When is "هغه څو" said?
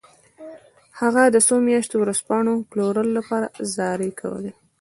0.99-1.55